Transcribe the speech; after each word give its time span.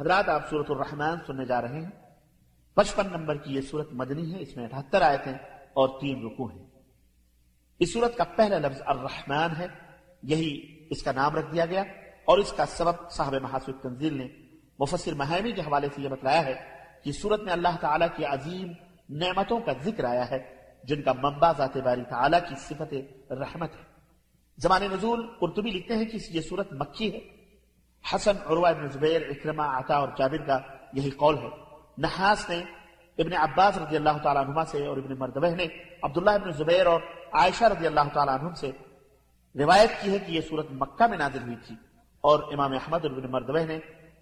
حضرات 0.00 0.28
آپ 0.28 0.50
صورت 0.50 0.70
الرحمن 0.70 1.16
سننے 1.26 1.44
جا 1.44 1.62
رہے 1.62 1.80
ہیں۔ 1.80 1.90
پچپن 2.74 3.06
نمبر 3.06 3.36
کی 3.36 3.54
یہ 3.54 3.60
صورت 3.60 3.88
مدنی 3.92 4.34
ہے، 4.34 4.40
اس 4.40 4.56
میں 4.56 4.64
اٹھہتر 4.64 5.02
آیتیں 5.02 5.32
اور 5.72 6.00
تین 6.00 6.26
رکو 6.26 6.46
ہیں۔ 6.46 6.66
اس 7.78 7.92
صورت 7.92 8.16
کا 8.16 8.24
پہلا 8.24 8.58
لفظ 8.58 8.82
الرحمن 8.86 9.56
ہے، 9.58 9.66
یہی 10.22 10.84
اس 10.90 11.02
کا 11.02 11.12
نام 11.12 11.36
رکھ 11.36 11.52
دیا 11.52 11.66
گیا۔ 11.66 11.82
اور 12.24 12.38
اس 12.38 12.52
کا 12.52 12.66
سبب 12.66 13.10
صاحب 13.10 13.34
محاسب 13.34 13.82
تنزیل 13.82 14.14
نے 14.14 14.28
مفسر 14.78 15.14
مہمی 15.14 15.52
کے 15.52 15.60
حوالے 15.60 15.88
سے 15.94 16.02
یہ 16.02 16.08
بتلایا 16.08 16.46
ہے 16.46 16.54
کہ 17.04 17.12
صورت 17.12 17.40
میں 17.40 17.52
اللہ 17.52 17.76
تعالیٰ 17.80 18.08
کی 18.16 18.24
عظیم 18.24 18.72
نعمتوں 19.08 19.60
کا 19.60 19.72
ذکر 19.82 20.04
آیا 20.04 20.30
ہے، 20.30 20.56
جن 20.84 21.02
کا 21.02 21.12
منبع 21.12 21.52
ذات 21.52 21.76
باری 21.76 22.02
تعالیٰ 22.10 22.40
کی 22.48 22.54
صفت 22.54 22.94
رحمت 23.32 23.76
ہے۔ 23.76 23.82
زمان 24.58 24.82
نزول 24.82 25.26
قرطبی 25.40 25.70
لکھتے 25.70 25.96
ہیں 25.96 26.04
کہ 26.04 26.18
یہ 26.30 26.40
صورت 26.40 26.72
مکی 26.72 27.14
ہے۔ 27.14 27.45
حسن 28.14 28.36
عروہ 28.46 28.66
ابن 28.66 28.88
زبیر، 28.88 29.22
اکرمہ، 29.28 29.62
عطا 29.62 29.96
اور 29.96 30.08
جابر 30.16 30.46
کا 30.46 30.58
یہی 30.92 31.10
قول 31.10 31.38
ہے۔ 31.38 31.48
نحاس 31.98 32.50
نے 32.50 32.62
ابن 33.18 33.32
عباس 33.32 33.78
رضی 33.78 33.96
اللہ 33.96 34.18
تعالیٰ 34.22 34.44
عنہ 34.48 34.60
سے 34.66 34.86
اور 34.86 34.96
ابن 34.96 35.14
مردبہ 35.18 35.46
نے 35.46 35.66
عبداللہ 36.02 36.30
ابن 36.30 36.50
زبیر 36.50 36.86
اور 36.86 37.00
عائشہ 37.32 37.64
رضی 37.64 37.86
اللہ 37.86 38.08
تعالیٰ 38.14 38.38
عنہ 38.40 38.54
سے 38.54 38.70
روایت 39.62 39.90
کی 40.02 40.12
ہے 40.12 40.18
کہ 40.18 40.32
یہ 40.32 40.40
صورت 40.40 40.66
مکہ 40.70 41.06
میں 41.06 41.18
نازل 41.18 41.42
ہوئی 41.42 41.56
تھی۔ 41.66 41.74
اور 42.20 42.52
امام 42.52 42.72
احمد 42.72 43.04
اور 43.04 43.10
ابن 43.10 43.30
مردبہ 43.30 43.64
نے 43.66 43.78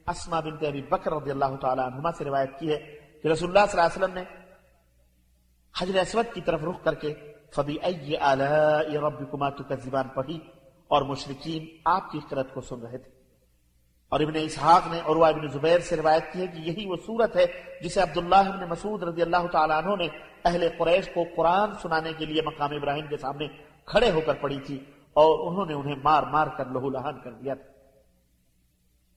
اسما 0.06 0.40
بنت 0.40 0.62
ابی 0.62 0.82
بکر 0.82 1.12
رضی 1.12 1.30
اللہ 1.30 1.56
تعالیٰ 1.60 1.84
عنہ 1.84 2.08
سے 2.18 2.24
روایت 2.24 2.58
کی 2.58 2.72
ہے 2.72 2.78
کہ 3.22 3.28
رسول 3.28 3.56
اللہ 3.56 3.70
صلی 3.70 3.80
اللہ 3.80 3.94
علیہ 3.94 4.04
وسلم 4.04 4.14
نے 4.14 4.24
حجر 5.80 6.00
اسود 6.00 6.34
کی 6.34 6.40
طرف 6.40 6.60
رخ 6.64 6.84
کر 6.84 6.94
کے 6.94 7.14
فبی 7.56 7.76
ای 7.82 8.16
آلاء 8.16 8.92
ربکما 9.00 9.50
تکذبان 9.50 10.08
پڑھی 10.08 10.40
اور 10.88 11.02
مشرقین 11.02 11.66
آپ 11.84 12.10
کی 12.10 12.20
قرت 12.28 12.54
کو 12.54 12.60
سن 12.60 12.80
رہے 12.80 12.98
تھے۔ 12.98 13.23
اور 14.14 14.20
ابن 14.20 14.32
اسحاق 14.34 14.92
نے 14.92 15.00
عروہ 15.00 15.26
ابن 15.26 15.48
زبیر 15.48 15.78
سے 15.78 15.96
روایت 15.96 16.32
کی 16.32 16.40
ہے 16.40 16.46
کہ 16.46 16.56
یہی 16.56 16.86
وہ 16.86 16.96
صورت 17.06 17.36
ہے 17.36 17.46
جسے 17.82 18.00
عبداللہ 18.00 18.36
ابن 18.36 18.68
مسعود 18.68 19.02
رضی 19.02 19.22
اللہ 19.22 19.46
تعالیٰ 19.52 19.84
عنہ 19.84 19.96
نے 19.96 20.08
اہل 20.44 20.68
قریش 20.78 21.08
کو 21.14 21.24
قرآن 21.36 21.70
سنانے 21.82 22.12
کے 22.12 22.26
لیے 22.26 22.42
مقام 22.42 22.70
ابراہیم 22.72 23.06
کے 23.06 23.16
سامنے 23.16 23.46
کھڑے 23.84 24.10
ہو 24.10 24.20
کر 24.26 24.34
پڑھی 24.34 24.60
تھی 24.60 24.84
اور 25.12 25.50
انہوں 25.50 25.66
نے 25.66 25.74
انہیں 25.74 25.94
مار 26.04 26.22
مار 26.22 26.46
کر 26.46 26.66
لہو 26.66 26.90
لہان 26.90 27.20
کر 27.24 27.32
دیا 27.32 27.54
تھا۔ 27.54 27.70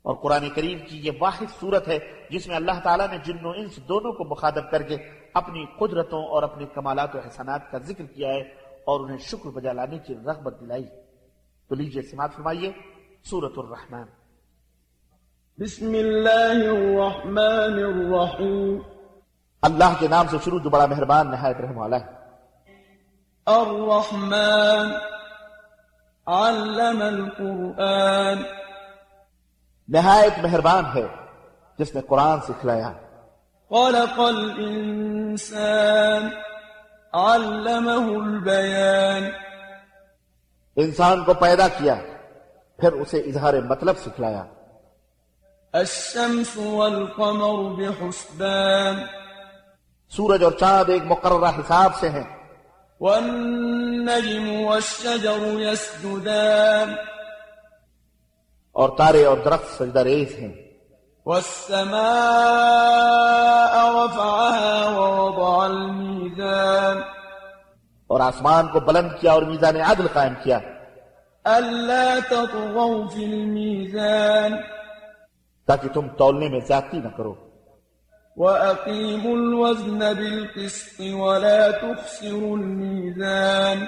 اور 0.02 0.16
قرآن 0.16 0.50
کریم 0.50 0.80
کی 0.80 1.00
یہ 1.00 1.12
واحد 1.20 1.60
صورت 1.60 1.88
ہے 1.88 2.00
جس 2.30 2.48
میں 2.48 2.56
اللہ 2.56 2.80
تعالیٰ 2.84 3.08
نے 3.12 3.18
جن 3.24 3.46
و 3.46 3.50
انس 3.50 3.78
دونوں 3.78 4.14
کو 4.14 4.24
مخاطب 4.24 4.72
کر 4.72 4.82
کے 4.82 4.98
اپنی 5.34 5.66
قدرتوں 5.80 6.26
اور 6.26 6.44
اپنے 6.44 6.66
کمالات 6.74 7.16
و 7.16 7.20
احسانات 7.26 7.72
کا 7.72 7.78
ذکر 7.78 8.06
کیا 8.06 8.30
ہے 8.30 8.42
اور 8.86 9.00
انہیں 9.00 9.18
شکر 9.18 9.50
بجا 9.50 9.74
لانے 9.74 9.98
کی 9.98 10.16
رغبت 10.26 10.56
دلائی۔ 10.62 10.86
تو 11.68 11.76
لیجیے 11.76 12.02
سماعت 12.02 12.34
فرمائیے 12.36 12.72
سورت 13.24 13.54
الرحمن۔ 13.58 14.17
بسم 15.62 15.86
اللہ 15.86 16.54
الرحمن 16.54 17.74
الرحیم۔ 17.74 18.78
اللہ 19.62 19.84
کے 20.00 20.08
نام 20.08 20.28
سے 20.28 20.38
شروع 20.46 20.60
جو 20.60 20.70
بڑا 20.70 20.86
مہربان 20.86 21.32
نہایت 21.32 21.58
رحم 21.58 21.78
والا 21.78 21.98
ہے۔ 21.98 22.06
الرحمن 23.46 24.92
علم 26.28 27.02
القرآن۔ 27.02 28.38
نہایت 29.88 30.40
مہربان 30.40 30.84
ہے 30.96 31.06
جس 31.80 31.96
نے 31.96 32.02
قرآن 32.02 32.42
سکھلایا 32.42 32.92
خلق 33.70 34.20
الانسان 34.20 36.30
علمه 37.14 38.22
البیان 38.22 39.30
انسان 40.76 41.24
کو 41.24 41.34
پیدا 41.34 41.68
کیا 41.68 41.96
پھر 42.80 42.92
اسے 42.92 43.18
اظہار 43.18 43.54
مطلب 43.54 43.98
سکھلایا۔ 43.98 44.44
الشمس 45.74 46.58
والقمر 46.58 47.74
بحسبان. 47.76 48.96
سورج 50.10 50.44
اور 50.44 50.52
چاند 50.52 50.90
ایک 50.90 51.02
مقررہ 51.06 51.50
حساب 51.60 51.96
سے 51.96 52.10
ہیں۔ 52.10 52.24
والنجم 53.02 54.66
والشجر 54.66 55.60
يسجدان. 55.60 56.94
اور 58.72 58.90
تارے 58.98 59.26
اور 59.26 59.38
درخت 59.46 59.84
سجدہ 59.84 60.00
ریز 60.00 60.40
ہیں۔ 60.40 60.54
والسماء 61.26 61.88
رفعها 63.90 64.94
ووضع 64.94 65.74
الميزان. 65.74 66.98
اور 68.08 68.20
آسمان 68.20 68.68
کو 68.68 68.80
بلند 68.80 69.10
کیا 69.22 69.32
اور 69.32 69.42
میزان 69.42 69.82
عدل 69.82 70.08
قائم 70.14 70.34
کیا۔ 70.44 70.60
ألا 71.46 72.20
تطغوا 72.30 73.08
في 73.08 73.26
الميزان. 73.26 74.78
تاکہ 75.68 75.90
تم 75.90 76.08
تولنے 76.08 76.50
میں 76.50 76.60
زیادتی 76.60 77.00
نہ 77.00 77.08
کرو 77.18 77.36
وأقيموا 78.40 79.34
الوزن 79.34 80.00
بالقسط 80.00 81.02
ولا 81.14 81.72
تخسروا 81.72 82.58
الميزان. 82.58 83.86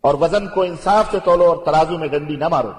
اور 0.00 0.14
وزن 0.14 0.48
کو 0.48 0.62
انصاف 0.62 1.10
سے 1.10 1.18
تولو 1.24 1.44
اور 1.44 1.56
ترازو 1.64 1.98
میں 1.98 2.08
گندی 2.08 2.36
نہ 2.36 2.48
مارو. 2.48 2.72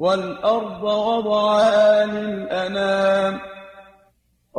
والأرض 0.00 0.84
وضعها 0.84 2.04
للأنام. 2.12 3.32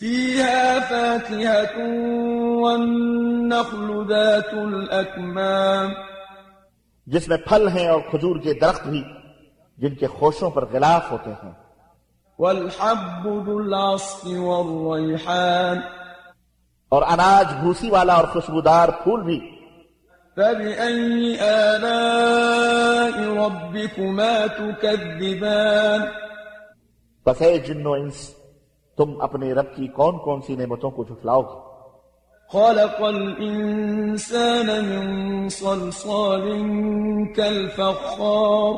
فيها 0.00 0.78
فاكهة 0.88 1.78
والنخل 2.62 4.08
ذات 4.08 4.54
الأكمام. 4.54 5.92
جس 7.12 7.28
میں 7.28 7.36
پھل 7.36 7.68
ہیں 7.68 7.88
اور 7.88 8.00
کھجور 8.10 8.36
کے 8.36 8.54
درخت 8.54 8.86
بھی 8.86 9.02
جن 9.78 9.94
کے 9.94 10.06
خوشوں 10.06 10.50
پر 10.50 10.64
غلاف 10.72 11.12
ہوتے 11.12 11.30
ہیں۔ 11.30 11.52
والحب 12.38 13.44
ذو 13.46 13.58
العصف 13.58 14.26
والريحان 14.26 15.78
اور 16.88 17.02
اناج 17.02 17.52
بھوسی 17.60 17.90
والا 17.90 18.14
اور 18.14 18.24
خوشبودار 18.24 18.88
پھول 18.88 19.22
بھی۔ 19.22 19.40
فبأي 20.36 21.38
آلاء 21.38 23.18
ربكما 23.18 24.46
تكذبان۔ 24.56 26.00
بس 27.26 27.42
اے 27.42 27.58
جن 27.58 27.86
و 27.86 27.92
انس 27.92 28.30
تم 28.96 29.20
اپنے 29.20 29.52
رب 29.52 29.76
کی 29.76 29.86
کون 29.86 30.18
کون 30.18 30.40
سی 30.42 30.56
نعمتوں 30.56 30.90
کو 30.90 31.04
جھٹلاؤ 31.04 31.42
گے؟ 31.42 31.71
خلق 32.52 33.02
الإنسان 33.02 34.66
من 34.66 35.48
صلصال 35.48 36.52
كالفخار. 37.36 38.72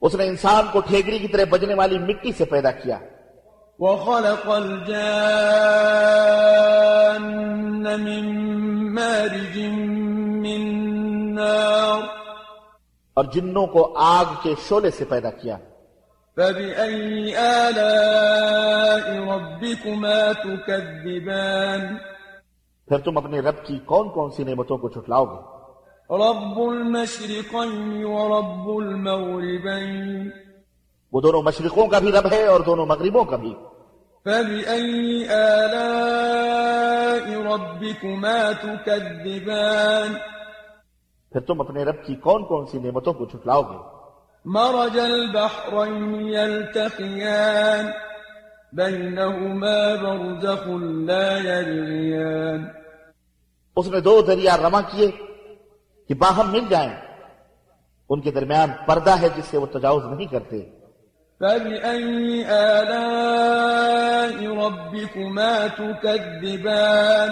اس 0.00 0.14
نے 0.14 0.26
انسان 0.26 0.64
کو 0.72 0.80
ٹھیکری 0.80 1.18
کی 1.18 1.28
طرح 1.28 1.44
بجنے 1.50 1.74
والی 1.74 1.98
مٹی 1.98 2.32
سے 2.32 2.44
پیدا 2.44 2.70
کیا۔ 2.70 2.98
وخلق 3.78 4.50
الجان 4.50 4.92
من 7.82 8.24
مارج 8.94 9.58
من 10.18 10.84
نار. 11.34 12.02
اور 13.14 13.24
جنوں 13.24 13.66
کو 13.66 13.98
آگ 13.98 14.24
کے 14.42 14.54
شولے 14.68 14.90
سے 14.90 15.04
پیدا 15.04 15.30
کیا۔ 15.30 15.56
فبأي 16.36 17.34
آلاء 17.34 19.10
ربكما 19.10 20.32
تكذبان؟ 20.42 22.13
پھر 22.88 22.98
تم 22.98 23.16
اپنے 23.16 23.40
رب 23.40 23.64
کی 23.64 23.78
کون 23.78 24.08
کون 24.08 24.30
سی 24.30 24.44
نعمتوں 24.44 24.78
کو 24.78 24.88
چھٹلاؤ 24.88 25.24
گے؟ 25.24 25.54
رب 26.10 26.58
المشرقین 26.58 28.04
ورب 28.04 28.68
المغربین۔ 28.68 30.30
وہ 31.12 31.20
دونوں 31.20 31.42
مشرقوں 31.42 31.86
کا 31.86 31.98
بھی 31.98 32.12
رب 32.12 32.32
ہے 32.32 32.46
اور 32.46 32.60
دونوں 32.60 32.86
مغربوں 32.86 33.24
کا 33.24 33.36
بھی۔ 33.36 33.54
فَبِأَيِّ 34.24 35.28
آلَاءِ 35.28 37.34
رَبِّكُمَا 37.34 38.50
تُكَذِّبَانِ۔ 38.60 40.14
پھر 41.32 41.40
تم 41.40 41.60
اپنے 41.60 41.84
رب 41.84 42.06
کی 42.06 42.14
کون 42.14 42.44
کون 42.44 42.66
سی 42.66 42.78
نعمتوں 42.78 43.12
کو 43.12 43.26
چھٹلاؤ 43.26 43.62
گے؟ 43.62 43.78
مَرَجَ 44.44 45.00
الْبَحْرَيْنِ 45.00 46.36
يَلْتَقِيَانِ 46.36 47.88
بينهما 48.76 49.78
برزخ 50.02 50.68
لا 51.06 51.26
يبغيان 51.38 52.64
اس 53.76 53.88
نے 53.88 54.00
دو 54.00 54.22
دریا 54.22 54.56
رواں 54.56 54.82
کیے 54.90 55.10
کہ 56.08 56.14
باہم 56.14 56.52
مل 56.52 56.64
جائیں۔ 56.68 56.94
ان 58.10 58.20
کے 58.20 58.30
درمیان 58.30 58.68
پردہ 58.86 59.20
ہے 59.20 59.28
جس 59.36 59.44
سے 59.44 59.58
وہ 59.58 59.66
تجاوز 59.66 60.04
نہیں 60.04 60.26
کرتے۔ 60.26 60.60
فبأي 61.40 62.44
آلاء 62.44 64.40
ربكما 64.40 65.66
تكذبان 65.76 67.28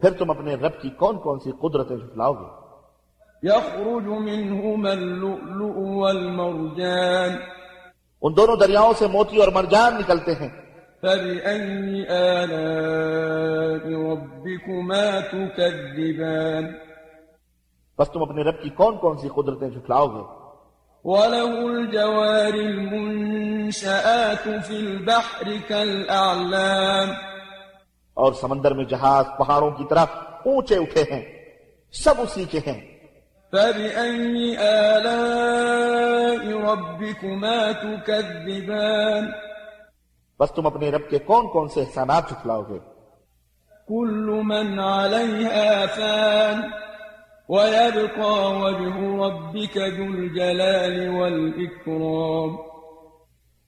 پھر 0.00 0.10
تم 0.10 0.30
اپنے 0.30 0.54
رب 0.54 0.80
کی 0.82 0.90
کون 0.90 1.18
کون 1.18 1.38
سی 1.38 1.52
قدرتیں 1.52 1.96
جھٹلاؤ 1.96 2.32
گے 2.32 2.64
يخرج 3.42 4.06
منهما 4.06 4.90
اللؤلؤ 4.90 6.00
والمرجان 6.00 7.30
ان 8.24 8.36
دونوں 8.36 8.56
دریاؤں 8.56 8.92
سے 8.98 9.06
موتی 9.06 9.40
اور 9.40 9.48
مرجان 9.48 9.94
نکلتے 9.94 10.32
ہیں۔ 10.32 10.48
فبأي 11.02 12.06
آلاء 12.08 13.88
ربكما 13.88 15.20
تكذبان 15.20 16.72
بس 17.98 18.10
تم 18.10 18.22
اپنے 18.22 18.42
رب 18.42 18.62
کی 18.62 18.68
کون 18.68 18.96
کون 18.96 19.18
سی 19.18 19.28
قدرتیں 19.28 19.68
جھٹلاؤ 19.68 20.06
گے؟ 20.06 20.44
وله 21.04 21.64
الجوار 21.64 22.54
المنشآت 22.54 24.48
في 24.66 24.76
البحر 24.76 25.50
كالأعلام 25.68 27.10
اور 28.14 28.32
سمندر 28.32 28.74
میں 28.74 28.84
جہاز 28.84 29.24
پہاڑوں 29.38 29.70
کی 29.70 29.84
طرح 29.90 30.04
اونچے 30.44 30.76
اٹھے 30.76 31.02
ہیں 31.02 31.22
سب 31.92 32.14
اسی 32.18 32.44
کے 32.44 32.58
ہیں۔ 32.66 32.93
فبأي 33.54 34.56
آلاء 34.68 36.46
ربكما 36.60 37.72
تكذبان 37.82 39.30
بس 40.40 40.52
تم 40.54 40.66
اپنے 40.66 40.90
رب 40.90 41.10
کے 41.10 41.18
کون 41.18 41.48
کون 41.48 41.68
سے 41.68 41.80
احسانات 41.80 42.28
جھٹلاؤ 42.28 42.62
گے 42.62 42.78
كل 43.88 44.40
من 44.44 44.78
عليها 44.78 45.86
فان 45.86 46.62
ويبقى 47.48 48.34
وجه 48.62 48.98
ربك 49.24 49.76
ذو 49.76 50.04
الجلال 50.04 51.08
والإكرام 51.08 52.56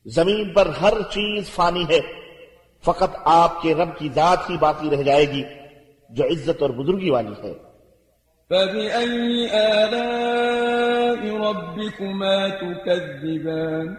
زمین 0.05 0.53
پر 0.53 0.67
ہر 0.67 0.93
چیز 1.11 1.51
فانی 1.51 1.85
ہے۔ 1.91 2.01
فقط 2.85 3.17
آپ 3.25 3.63
کے 3.63 3.75
رب 3.75 3.97
کی 3.99 4.09
ذات 4.09 4.51
ہی 4.51 4.57
باقی 4.57 4.91
رہ 4.91 5.03
جائے 5.03 5.31
گی 5.31 5.43
جو 6.11 6.25
عزت 6.25 6.63
اور 6.63 6.71
بزرگی 6.71 7.11
والی 7.11 7.35
ہے۔ 7.43 7.66
فبأي 8.51 9.49
آلاء 9.51 11.37
ربكما 11.39 12.49
تكذبان 12.49 13.95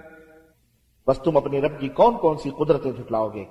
بس 1.08 1.20
تم 1.24 1.38
اپنے 1.38 1.62
رب 1.62 1.80
کی 1.80 1.88
کون 1.88 2.18
کون 2.18 2.38
سی 2.38 2.50
قدرتیں 2.50 2.92
جھٹلاؤ 2.92 3.30
گے؟ 3.30 3.44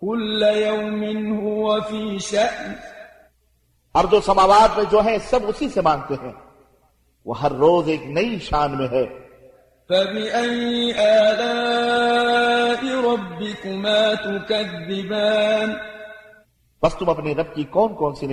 كل 0.00 0.42
يوم 0.42 1.04
هو 1.40 1.80
في 1.80 2.18
شأن 2.18 2.72
ارض 3.94 4.12
و 4.12 4.20
سماوات 4.20 4.76
میں 4.76 4.84
جو 4.90 5.00
ہیں 5.00 5.18
سب 5.18 5.40
اسی 5.46 5.68
سے 5.68 5.80
مانگتے 5.80 6.14
ہیں۔ 6.22 6.32
وہ 7.24 7.40
ہر 7.40 7.52
روز 7.52 7.88
ایک 7.88 8.06
نئی 8.06 8.38
شان 8.38 8.78
میں 8.78 8.88
ہے۔ 8.88 9.25
فبأي 9.90 10.94
آلاء 10.98 12.82
ربكما 13.10 14.14
تكذبان 14.14 15.76
بس 16.82 16.96
تم 16.96 17.10
اپنے 17.10 17.34
رب 17.34 17.54
کی 17.54 17.64
کون 17.64 17.94
کون 17.94 18.14
سی 18.14 18.26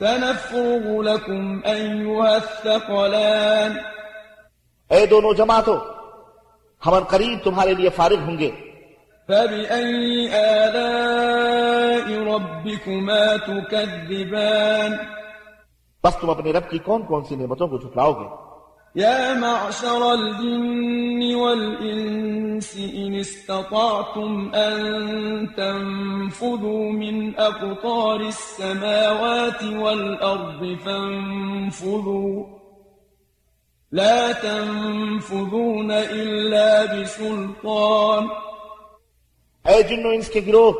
سنفرغ 0.00 1.02
لكم 1.02 1.60
ايها 1.64 2.36
الثقلان 2.36 3.78
اے 4.90 5.06
دونوں 5.06 5.34
جماعتوں 5.34 5.78
ہم 6.82 6.94
ان 6.94 7.04
قریب 7.10 7.38
تمہارے 7.44 7.74
لیے 7.74 7.90
فارغ 7.96 8.20
ہوں 8.26 8.38
گے 8.38 8.50
فبأي 9.28 10.28
آلاء 10.34 12.06
ربكما 12.24 13.36
تكذبان 13.36 14.96
بس 16.04 16.16
تم 16.20 16.30
اپنے 16.30 16.52
رب 16.52 16.70
کی 16.70 16.78
کون 16.78 17.02
کون 17.02 17.24
سی 17.24 17.36
نعمتوں 17.36 17.68
کو 17.68 17.78
چھٹلاؤ 17.78 18.12
گے 18.12 18.51
يا 18.96 19.34
معشر 19.34 20.14
الجن 20.14 21.34
والإنس 21.34 22.76
إن 22.76 23.14
استطعتم 23.14 24.54
أن 24.54 25.48
تنفذوا 25.56 26.92
من 26.92 27.40
أقطار 27.40 28.20
السماوات 28.20 29.62
والأرض 29.62 30.76
فانفذوا. 30.84 32.44
لا 33.92 34.32
تنفذون 34.32 35.90
إلا 35.90 36.84
بسلطان. 36.84 38.26
اے 39.64 39.82
جنو 39.82 40.08
انس 40.08 40.28
کے 40.28 40.40
گروہ 40.46 40.72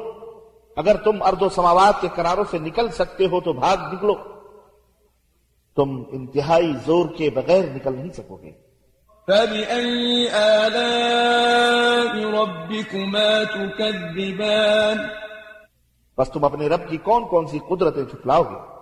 أگر 0.77 0.97
تم 0.97 1.23
ارد 1.23 1.43
و 1.43 1.49
سماوات 1.49 2.01
کے 2.01 2.09
کناروں 2.15 2.45
سے 2.51 2.59
نکل 2.59 2.91
سکتے 2.91 3.25
ہو 3.27 3.41
تو 3.41 3.53
بھاگ 3.53 3.77
نکلو. 3.95 4.32
تم 5.77 6.03
انتہائی 6.13 6.73
زور 6.87 7.07
کے 7.17 7.31
بغیر 7.31 7.65
نکل 7.75 7.95
نہیں 7.95 8.13
سکو 8.13 8.37
گے 8.37 8.51
فبأي 9.29 10.29
آلاء 10.29 12.31
ربكما 12.31 13.45
تكذبان 13.45 14.99
بس 16.19 16.31
تم 16.33 16.45
اپنے 16.45 16.69
رب 16.69 16.89
کی 16.89 16.97
کون 17.05 17.29
کون 17.29 17.47
سی 17.47 17.59
قدرتیں 17.69 18.05
چھپلاؤ 18.05 18.43
گے 18.43 18.73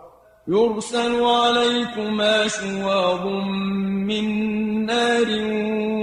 يرسل 0.48 1.22
عليكما 1.22 2.48
شواظ 2.48 3.24
من 4.06 4.26
نار 4.86 5.30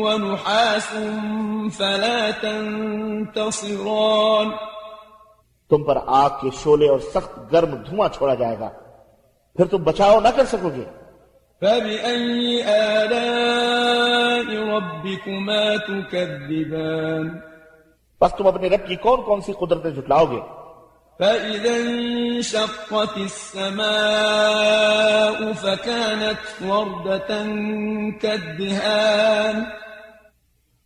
ونحاس 0.04 0.94
فلا 1.78 2.31
تنتصران 2.42 4.50
تم 5.69 5.84
پر 5.84 5.98
آگ 6.06 6.30
کے 6.42 6.50
شولے 6.63 6.89
اور 6.89 7.00
سخت 7.13 7.51
گرم 7.51 7.75
دھواں 7.75 8.10
چھوڑا 8.10 8.34
جائے 8.34 8.60
گا۔ 8.60 8.69
پھر 9.57 9.65
تم 9.65 9.83
بچاؤ 9.83 10.19
نہ 10.19 10.27
کر 10.36 10.45
سکو 10.45 10.69
گے۔ 10.69 10.86
فبأي 11.62 12.62
آلاء 12.63 14.50
ربكما 14.71 15.75
تكذبان 15.88 17.30
بس 18.21 18.31
تم 18.38 18.48
اپنے 18.48 18.68
رب 18.69 18.88
کی 18.88 18.95
کون 18.95 19.21
کون 19.21 19.42
سی 19.42 19.54
قدرتیں 19.54 19.92
جھٹلاؤ 19.92 20.25
گے؟ 20.25 20.42
فإذا 21.19 21.74
انشقت 21.75 23.18
السماء 23.18 23.88
فكانت 25.54 26.44
وردة 26.63 27.30
كالدهان 28.21 29.63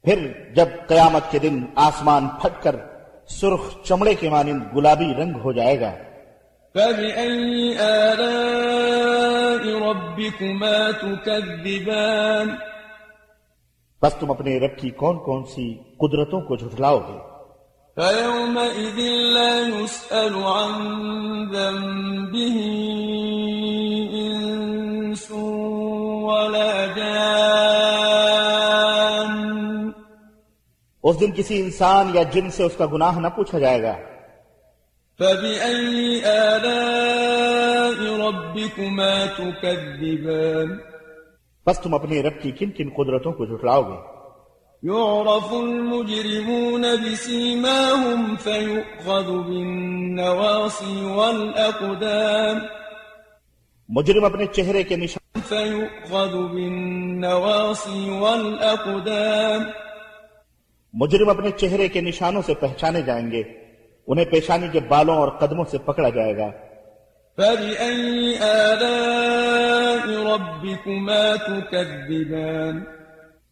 پھر 0.03 0.19
جب 0.55 0.67
قیامت 0.87 1.31
کے 1.31 1.39
دن 1.39 1.65
آسمان 1.75 2.27
پھٹ 2.27 2.63
کر 2.63 2.75
سرخ 3.27 3.83
چمڑے 3.83 4.13
کے 4.13 4.29
مانند 4.29 4.63
گلابی 4.75 5.13
رنگ 5.19 5.35
ہو 5.43 5.51
جائے 5.51 5.79
گا 5.79 5.91
فبأي 6.75 7.77
آلاء 7.79 9.63
ربكما 9.79 10.91
تكذبان 10.91 12.47
بس 14.01 14.13
تم 14.19 14.31
اپنے 14.31 14.51
رب 14.59 14.77
کی 14.77 14.89
کون 14.89 15.15
کون 15.25 15.41
سی 15.45 15.67
قدرتوں 15.97 16.41
کو 16.41 16.55
جھٹلاؤ 16.55 16.99
گے 16.99 17.17
فيومئذ 17.97 18.99
لا 19.33 19.53
يسأل 19.59 20.35
عن 20.35 20.71
ذنبه 21.51 22.57
إنس 24.13 25.25
ولا 25.31 26.85
جان 26.95 27.81
اس 31.03 31.15
دن 31.21 31.31
کسی 31.31 31.55
انسان 31.61 32.05
یا 32.13 32.23
جن 32.23 32.49
سے 32.49 32.63
اس 32.63 32.75
کا 32.77 32.85
گناہ 32.85 33.19
نہ 33.19 33.27
پوچھا 33.35 33.59
جائے 33.59 33.81
گا۔ 33.83 33.95
فبأي 35.21 36.21
آلاء 36.25 38.19
ربكما 38.19 39.25
تكذبان؟ 39.25 40.77
بس 41.65 41.79
تم 41.79 41.93
اپنے 41.93 42.21
رب 42.21 42.41
کی 42.41 42.51
کن 42.51 42.71
کن 42.71 42.89
قدرتوں 42.89 43.31
کو 43.31 43.45
جھٹلاؤ 43.45 43.83
گے 43.83 44.21
يعرف 44.83 45.53
المجرمون 45.53 46.81
بسيماهم 46.81 48.35
فيؤخذ 48.43 49.31
بالنواصي 49.49 51.03
والأقدام. 51.05 52.59
مجرم 53.89 54.25
اپنے 54.25 54.45
چہرے 54.45 54.83
کے 54.83 54.95
نشان 54.95 55.41
فيؤخذ 55.47 56.35
بالنواصي 56.53 58.09
والأقدام. 58.09 59.61
مجرم 60.93 61.29
اپنے 61.29 61.51
چہرے 61.51 61.87
کے 61.87 62.01
نشانوں 62.01 62.41
سے 62.45 62.53
پہچانے 62.53 63.01
جائیں 63.01 63.31
گے 63.31 63.60
انہیں 64.11 64.25
پیشانی 64.25 64.67
کے 64.71 64.79
بالوں 64.79 65.15
اور 65.15 65.27
قدموں 65.27 65.65
سے 65.71 65.77
پکڑا 65.77 66.09
جائے 66.09 66.37
گا۔ 66.37 66.51
فبأي 67.37 68.35
آلاء 68.41 70.05
ربكما 70.07 71.35
تكذبان 71.35 72.83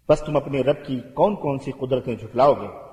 بس 0.10 0.20
تم 0.20 0.36
اپنے 0.36 0.62
رب 0.62 0.86
کی 0.86 1.00
کون 1.14 1.36
کون 1.36 1.58
سی 1.58 1.72
قدرتیں 1.72 2.16
جھٹلاؤ 2.16 2.54
گے؟ 2.54 2.90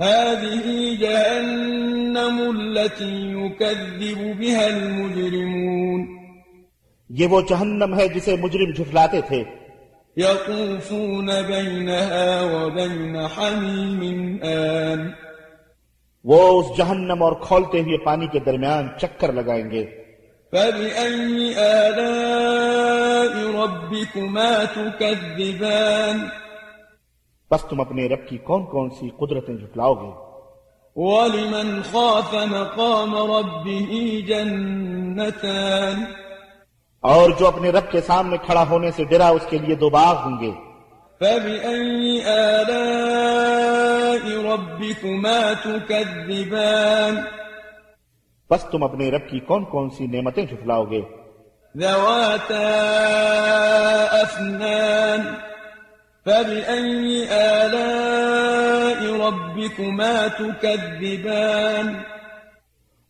هذه 0.00 0.94
جهنم 1.00 2.36
التي 2.58 3.32
يكذب 3.44 4.20
بها 4.40 4.64
المجرمون 4.66 6.06
یہ 7.08 7.26
وہ 7.26 7.40
جہنم 7.40 7.98
ہے 7.98 8.08
جسے 8.08 8.36
مجرم 8.36 8.72
جھٹلاتے 8.72 9.20
تھے۔ 9.20 9.44
يطوفون 10.16 11.26
بينها 11.26 12.40
وبين 12.52 13.16
حميم 13.16 14.36
آن 14.42 15.31
وہ 16.24 16.60
اس 16.60 16.78
جہنم 16.78 17.22
اور 17.22 17.32
کھولتے 17.40 17.80
ہوئے 17.80 17.98
پانی 17.98 18.26
کے 18.26 18.38
درمیان 18.38 18.88
چکر 19.00 19.32
لگائیں 19.32 19.70
گے۔ 19.70 19.86
فبأي 20.52 21.54
آلاء 21.54 23.54
ربكما 23.54 24.52
تكذبان 24.74 26.28
بس 27.50 27.62
تم 27.62 27.80
اپنے 27.80 28.08
رب 28.08 28.28
کی 28.28 28.38
کون 28.38 28.64
کون 28.64 28.90
سی 28.90 29.08
قدرتیں 29.08 29.54
جھٹلاؤ 29.54 29.94
گے؟ 29.94 30.32
ولمن 30.96 31.80
خاف 31.92 32.34
مقام 32.34 33.16
ربه 33.16 34.22
جنتان 34.26 36.04
اور 37.00 37.30
جو 37.38 37.46
اپنے 37.46 37.70
رب 37.70 37.92
کے 37.92 38.00
سامنے 38.00 38.36
کھڑا 38.36 38.64
ہونے 38.70 38.90
سے 38.90 39.04
ڈرا 39.04 39.28
اس 39.28 39.46
کے 39.50 39.58
لیے 39.58 39.74
دو 39.74 39.90
باغ 39.90 40.16
ہوں 40.16 40.40
گے۔ 40.40 40.50
فبأي 41.22 42.22
آلاء 42.26 44.24
ربكما 44.46 45.54
تكذبان؟ 45.54 47.24
بس 48.50 48.64
تم 48.72 48.82
اپنے 48.84 49.10
رب 49.10 49.28
کی 49.28 49.40
کون 49.40 49.64
کون 49.64 49.90
سی 49.90 50.06
نعمتیں 50.06 50.44
جھٹلاؤ 50.46 50.84
گے 50.90 51.02
ذواتا 51.74 52.64
أفنان 54.22 55.34
فبأي 56.26 57.28
آلاء 57.30 59.00
ربكما 59.20 60.28
تكذبان؟ 60.28 61.86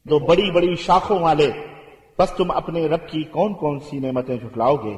دو 0.07 0.19
بڑی 0.19 0.51
بڑی 0.51 0.75
شاخوں 0.77 1.19
والے 1.19 1.51
بس 2.19 2.31
تم 2.37 2.51
اپنے 2.51 2.87
رب 2.89 3.09
کی 3.09 3.23
کون 3.33 3.55
کون 3.55 3.81
سی 3.81 3.99
نعمتیں 3.99 4.37
جھٹلاؤ 4.37 4.77
گے 4.77 4.97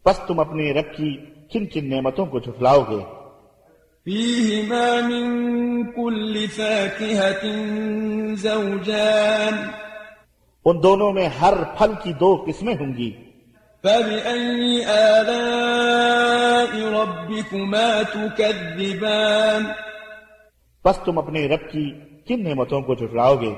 بس 0.05 0.19
تم 0.27 0.39
اپنے 0.39 0.73
رب 0.73 0.97
کی 0.97 1.25
کن 1.51 1.65
کن 1.65 1.89
نعمتوں 1.89 2.25
کو 2.25 2.39
جھٹلاؤ 2.39 2.81
گے۔ 2.81 3.03
فيهما 4.03 5.07
من 5.07 5.83
كل 5.83 6.45
فاكهة 6.55 7.57
زوجان۔ 8.35 9.53
ان 10.65 10.83
دونوں 10.83 11.13
میں 11.13 11.29
ہر 11.41 11.53
پھل 11.77 11.91
کی 12.03 12.13
دو 12.13 12.45
قسمیں 12.47 12.75
ہوں 12.79 12.97
گی۔ 12.97 13.26
فبأي 13.83 14.85
آلاء 14.85 16.71
ربكما 16.91 18.01
تكذبان 18.03 19.65
بس 20.85 20.99
تم 21.05 21.17
اپنے 21.17 21.47
رب 21.47 21.71
کی 21.71 21.91
کن 22.27 22.43
نعمتوں 22.43 22.81
کو 22.81 22.93
جھٹلاؤ 22.95 23.35
گے؟ 23.35 23.53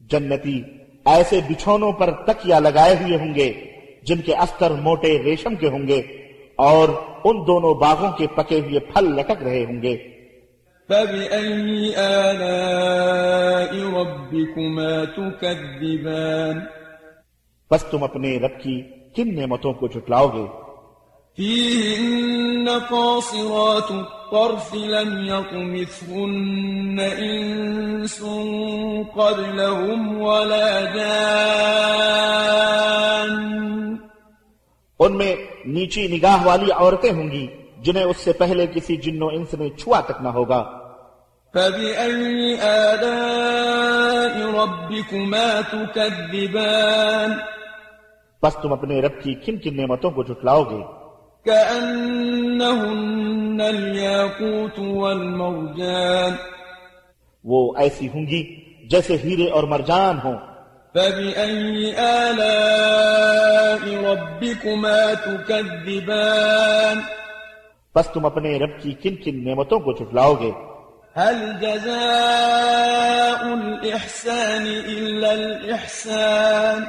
جنتی 0.00 0.62
ایسے 1.04 1.40
بچھونوں 1.48 1.92
پر 1.92 2.10
تکیا 2.10 2.58
لگائے 2.58 2.94
ہوئے 2.94 3.16
ہوں 3.16 3.34
گے 3.34 3.52
جن 4.02 4.20
کے 4.20 4.34
استر 4.36 4.70
موٹے 4.70 5.22
ریشم 5.22 5.54
کے 5.54 5.68
ہوں 5.68 5.88
گے۔ 5.88 6.23
اور 6.56 6.88
ان 7.24 7.46
دونوں 7.46 7.74
باغوں 7.74 8.12
کے 8.12 8.26
پکے 8.26 8.60
ہوئے 8.60 8.80
پھل 8.80 9.04
لٹک 9.04 9.42
رہے 9.42 9.64
ہوں 9.64 9.82
گے۔ 9.82 9.96
فبأي 10.88 11.94
آلاء 11.94 13.72
ربكما 14.00 15.04
تكذبان 15.16 16.60
بس 17.70 17.84
تم 17.84 18.02
اپنے 18.02 18.38
رب 18.38 18.60
کی 18.60 18.82
کن 19.16 19.34
نعمتوں 19.34 19.72
کو 19.72 19.86
جھٹلاؤ 19.86 20.28
گے؟ 20.28 20.64
فيهن 21.38 22.68
قاصرات 22.90 23.90
الطرف 23.90 24.74
لم 24.74 25.24
يطمثهن 25.24 27.00
إنس 27.18 28.22
قبلهم 29.14 30.20
ولا 30.22 30.80
جان 30.80 31.54
ان 35.00 35.18
میں 35.18 35.36
نیچی 35.66 36.08
نگاہ 36.08 36.46
والی 36.46 36.72
عورتیں 36.72 37.12
ہوں 37.12 37.30
گی 37.30 37.46
جنہیں 37.78 38.04
اس 38.04 38.16
سے 38.16 38.32
پہلے 38.32 38.66
کسی 38.66 38.96
جن 38.96 39.22
و 39.22 39.26
انس 39.26 39.54
نے 39.54 39.68
چھوا 39.68 40.00
تک 40.00 40.22
نہ 40.22 40.28
ہوگا۔ 40.28 40.62
فبأي 41.54 42.54
آلاء 42.60 44.36
ربكما 44.36 45.60
تكذبان 45.70 47.32
بس 48.42 48.56
تم 48.62 48.72
اپنے 48.72 49.00
رب 49.00 49.22
کی 49.22 49.34
کن 49.34 49.56
کن 49.58 49.76
نعمتوں 49.76 50.10
کو 50.10 50.22
جھٹلاؤ 50.22 50.64
گے۔ 50.64 51.04
كأنهن 51.44 52.70
الياقوت 53.60 54.78
والمرجان 54.78 56.32
وہ 57.44 57.72
ایسی 57.76 58.08
ہوں 58.08 58.26
گی 58.26 58.60
جیسے 58.88 59.16
ہیرے 59.24 59.48
اور 59.48 59.64
مرجان 59.64 60.18
ہوں۔ 60.24 60.53
فبأي 60.94 61.94
آلاء 62.00 63.82
ربكما 64.04 65.14
تكذبان 65.14 67.00
بس 67.94 68.08
تم 68.14 68.26
اپنے 68.26 68.58
رب 68.58 68.82
کی 68.82 68.92
کن 69.02 69.16
کن 69.16 69.44
نعمتوں 69.44 69.78
کو 69.80 69.92
چھٹلاؤ 69.92 70.34
گے؟ 70.40 70.52
هل 71.16 71.58
جزاء 71.60 73.42
الاحسان 73.52 74.66
الا 74.86 75.30
الاحسان 75.30 76.84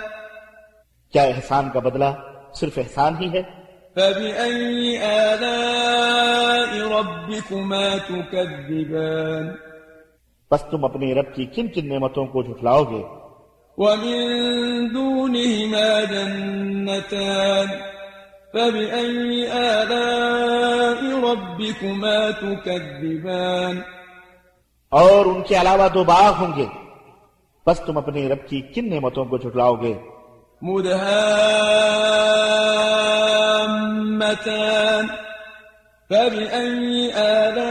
کیا 1.13 1.23
احسان 1.23 1.69
کا 1.69 1.79
بدلہ 1.79 2.13
صرف 2.53 2.77
احسان 2.77 3.13
ہی 3.21 3.27
ہے؟ 3.33 3.43
فبأي 3.95 4.97
آلاء 5.09 6.71
ربكما 6.89 7.97
تكذبان 7.97 9.45
بس 10.51 10.61
تم 10.71 10.85
اپنے 10.85 11.13
رب 11.13 11.35
کی 11.35 11.45
کن 11.45 11.67
کن 11.67 11.85
نعمتوں 11.89 12.25
کو 12.25 12.41
جھٹلاؤ 12.43 12.83
گے؟ 12.83 13.24
ومن 13.77 14.17
دونهما 14.93 16.03
جنتان 16.11 17.67
فبأي 18.53 19.47
آلاء 19.51 21.01
ربكما 21.23 22.31
تكذبان 22.39 23.79
اور 24.89 25.25
ان 25.25 25.41
کے 25.41 25.55
علاوہ 25.61 25.87
دو 25.93 26.03
باغ 26.03 26.33
ہوں 26.39 26.57
گے۔ 26.57 26.65
بس 27.67 27.81
تم 27.85 27.97
اپنے 27.97 28.29
رب 28.29 28.47
کی 28.49 28.61
کن 28.61 28.89
نعمتوں 28.89 29.25
کو 29.25 29.37
جھٹلاؤ 29.37 29.75
گے۔ 29.75 29.93
مدهامتان 30.61 31.07
فبأي 36.09 37.11
آلاء 37.11 37.65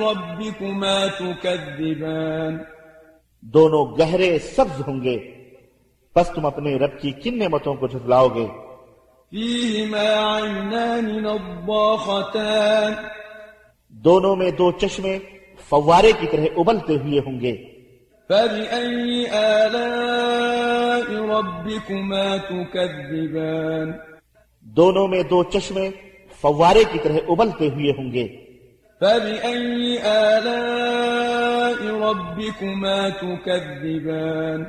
ربكما 0.00 1.06
تكذبان 1.18 2.58
دونوں 3.40 3.98
گہرے 3.98 4.38
سبز 4.38 4.88
ہوں 4.88 5.02
گے۔ 5.02 5.34
بس 6.16 6.28
تم 6.34 6.46
اپنے 6.46 6.76
رب 6.76 7.00
کی 7.00 7.10
کن 7.10 7.38
نعمتوں 7.38 7.74
کو 7.74 7.86
جھٹلاؤ 7.86 8.28
گے؟ 8.28 8.46
فيهما 9.30 10.38
عينان 10.38 11.22
نضاختان 11.22 12.92
دونوں 13.88 14.36
میں 14.36 14.50
دو 14.50 14.72
چشمے 14.72 15.18
فوارے 15.68 16.12
کی 16.20 16.26
طرح 16.26 16.44
ابلتے 16.56 16.96
ہوئے 16.96 17.18
ہوں 17.18 17.40
گے۔ 17.40 17.56
فبأي 18.28 19.26
آلاء 19.26 21.12
ربكما 21.12 22.36
تكذبان۔ 22.36 23.92
دونوں 24.60 25.08
میں 25.08 25.22
دو 25.22 25.42
چشمے 25.42 25.90
فوارے 26.40 26.84
کی 26.92 26.98
طرح 27.02 27.14
ابلتے 27.28 27.68
ہوئے 27.68 27.90
ہوں 27.90 28.12
گے۔ 28.12 28.47
فبأي 29.00 29.98
آلاء 30.02 31.80
ربكما 32.00 33.10
تكذبان 33.10 34.66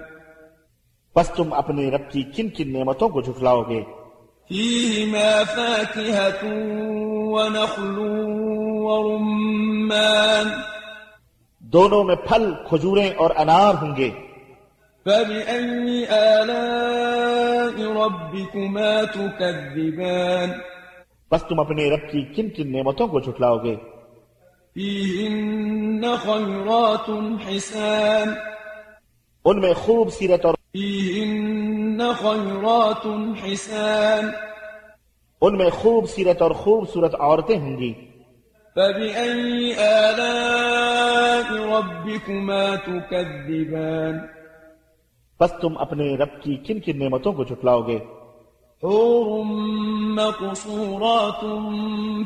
بس 1.15 1.29
تم 1.29 1.53
اپنے 1.53 1.89
رب 1.91 2.09
کی 2.11 2.23
کن 2.35 2.49
کن 2.49 2.71
نعمتوں 2.73 3.09
کو 3.09 3.21
جھٹلاؤ 3.21 3.63
گے 3.69 3.81
فيهما 4.49 5.43
فاكهة 5.45 6.43
ونخل 7.33 7.97
ورمان 8.85 10.47
دونوں 11.73 12.03
میں 12.03 12.15
پھل 12.27 12.51
کھجوریں 12.69 13.09
اور 13.17 13.31
انار 13.37 13.73
ہوں 13.81 13.95
گے 13.97 14.09
فبأي 15.05 16.05
آلاء 16.11 17.75
ربكما 17.93 19.03
تكذبان 19.05 20.49
بس 21.31 21.43
تم 21.49 21.59
اپنے 21.59 21.89
رب 21.89 22.11
کی 22.11 22.23
کن 22.35 22.49
کن 22.49 22.71
نعمتوں 22.71 23.07
کو 23.07 23.19
جھٹلاؤ 23.19 23.57
گے 23.63 23.75
فيهن 24.73 26.01
خيرات 26.17 27.09
حسان. 27.47 28.33
ان 29.45 29.59
میں 29.59 29.73
خوب 29.73 30.09
سیرت 30.09 30.45
اور 30.45 30.53
فيهن 30.53 32.01
خيرات 32.21 33.07
حسان. 33.45 34.31
ان 35.41 35.57
میں 35.57 35.69
خوب 35.69 36.09
سیرت 36.09 36.41
اور 36.41 36.51
خوبصورت 36.51 37.15
عورتیں 37.19 37.59
ہوں 37.59 37.77
گی۔ 37.77 37.93
فبأي 38.75 39.73
آلاء 39.73 41.53
ربكما 41.53 42.75
تكذبان؟ 42.75 44.19
بس 45.39 45.53
تم 45.61 45.77
اپنے 45.77 46.15
رب 46.15 46.41
کی 46.43 46.55
کن 46.55 46.79
کن 46.79 46.99
نعمتوں 46.99 47.33
کو 47.33 47.43
جھٹلاؤ 47.43 47.81
گے۔ 47.81 47.97
حور 48.83 49.45
مقصورات 49.99 51.41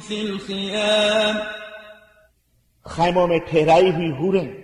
في 0.03 0.19
الخيام. 0.19 1.62
خیموں 2.85 3.27
میں 3.27 3.39
ٹھہرائی 3.49 3.89
ہوئی 3.89 4.11
ہوریں 4.11 4.63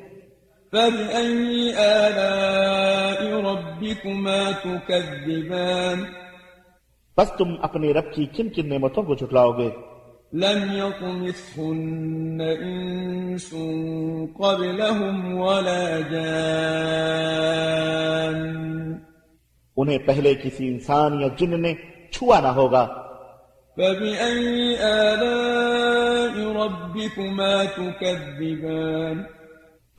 فبأي 0.72 1.72
آلاء 1.74 3.40
ربكما 3.40 4.52
تكذبان 4.64 6.04
بس 7.18 7.32
تم 7.38 7.56
اپنے 7.62 7.92
رب 7.92 8.14
کی 8.14 8.26
کن 8.26 8.50
کن 8.50 8.70
نعمتوں 8.70 9.04
کو 9.04 9.16
جھٹلاؤ 9.16 9.52
گے۔ 9.52 9.70
لم 10.34 10.72
يطمثهن 10.72 12.42
إنس 12.42 13.50
قبلهم 14.38 15.38
ولا 15.42 16.00
جان۔ 16.00 16.60
انہیں 19.78 19.98
پہلے 19.98 20.34
کسی 20.34 20.68
انسان 20.68 21.22
یا 21.22 21.28
جن 21.38 21.62
نے 21.62 21.74
چھوا 22.12 22.40
نہ 22.40 22.48
ہوگا۔ 22.48 22.86
فبأي 23.76 24.76
آلاء 24.76 25.88
ربكما 26.46 27.63
تكذبان. 27.63 29.22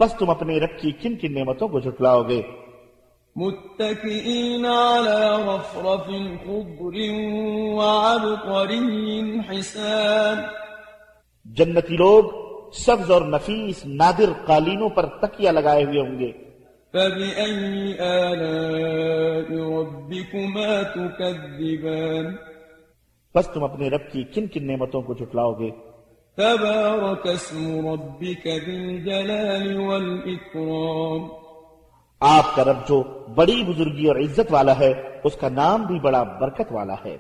بس 0.01 0.15
اپنے 0.29 0.61
رب 0.61 0.79
کی 0.81 0.93
کن 0.93 1.17
کن 1.17 1.35
نعمتوں 1.35 1.69
کو 1.69 1.81
جھٹلاؤ 1.81 2.23
گے 2.23 2.43
متكئين 3.37 4.65
على 4.65 5.43
رفرف 5.49 6.07
خضر 6.45 6.97
وعبقري 7.75 9.21
حسان. 9.51 10.37
جنتی 11.45 11.97
لوگ 11.97 12.25
سبز 12.73 13.11
اور 13.11 13.23
نفیس 13.23 13.87
نادر 13.87 14.33
قالینوں 14.47 14.89
پر 14.89 15.07
تکیہ 15.07 15.51
لگائے 15.51 15.85
ہوئے 15.85 16.01
ہوں 16.01 16.19
گے. 16.19 16.33
فبأي 16.93 17.93
آلاء 17.99 19.51
ربكما 19.53 20.83
تكذبان؟ 20.95 22.37
بس 23.35 23.49
تم 23.55 23.65
اپنے 23.65 23.89
رب 23.89 24.13
کی 24.13 24.25
کن 24.25 24.47
کن 24.47 24.67
نعمتوں 24.67 25.03
کو 25.03 25.15
جھٹلاؤ 25.15 25.53
گے 25.53 25.71
تبارك 26.41 27.27
اسم 27.27 27.89
ربك 27.89 28.47
ذي 28.47 28.77
الجلال 28.77 29.81
والإكرام. 29.81 31.29
آپ 32.21 32.57
کا 32.57 32.65
رب 32.65 32.89
جو 32.89 33.03
بڑی 33.35 33.65
بزرگی 33.65 34.09
اور 34.09 34.17
عزت 34.17 34.53
والا 34.53 34.79
ہے، 34.79 34.93
اس 35.25 35.37
کا 35.37 35.49
نام 35.49 35.83
بھی 35.83 35.99
بڑا 35.99 36.23
برکت 36.23 36.73
والا 36.73 36.95
ہے۔ 37.05 37.17